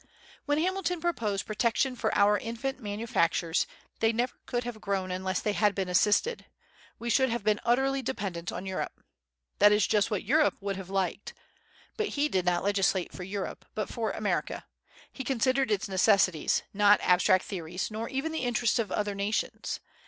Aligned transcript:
When 0.45 0.57
Hamilton 0.57 0.99
proposed 0.99 1.45
protection 1.45 1.95
for 1.95 2.11
our 2.17 2.39
infant 2.39 2.79
manufactures, 2.79 3.67
they 3.99 4.11
never 4.11 4.33
could 4.47 4.63
have 4.63 4.81
grown 4.81 5.11
unless 5.11 5.41
they 5.41 5.53
had 5.53 5.75
been 5.75 5.87
assisted; 5.89 6.47
we 6.97 7.11
should 7.11 7.29
have 7.29 7.43
been 7.43 7.59
utterly 7.63 8.01
dependent 8.01 8.51
on 8.51 8.65
Europe. 8.65 8.99
That 9.59 9.71
is 9.71 9.85
just 9.85 10.09
what 10.09 10.23
Europe 10.23 10.55
would 10.59 10.75
have 10.75 10.89
liked. 10.89 11.35
But 11.97 12.17
he 12.17 12.27
did 12.29 12.45
not 12.47 12.63
legislate 12.63 13.13
for 13.13 13.21
Europe, 13.21 13.63
but 13.75 13.89
for 13.89 14.09
America. 14.09 14.65
He 15.13 15.23
considered 15.23 15.69
its 15.69 15.87
necessities, 15.87 16.63
not 16.73 16.99
abstract 17.03 17.45
theories, 17.45 17.91
nor 17.91 18.09
even 18.09 18.31
the 18.31 18.39
interests 18.45 18.79
of 18.79 18.91
other 18.91 19.13
nations. 19.13 19.79